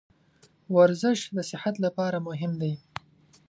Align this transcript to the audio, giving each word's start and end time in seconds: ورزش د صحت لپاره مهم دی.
ورزش 0.75 1.19
د 1.35 1.39
صحت 1.51 1.75
لپاره 1.85 2.17
مهم 2.27 2.51
دی. 2.61 2.73